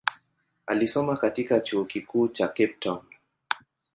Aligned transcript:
Alisoma 0.67 1.15
katika 1.17 1.59
chuo 1.59 1.85
kikuu 1.85 2.27
cha 2.27 2.47
Cape 2.47 2.75
Town. 2.79 3.01